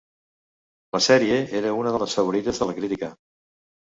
[0.95, 3.11] La sèrie era una de les favorites de la crítica.